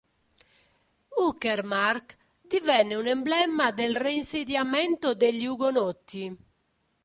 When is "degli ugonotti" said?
5.13-6.35